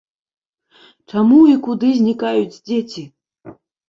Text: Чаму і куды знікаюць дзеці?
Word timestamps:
Чаму 1.11 1.37
і 1.49 1.53
куды 1.67 1.89
знікаюць 1.99 2.61
дзеці? 2.71 3.03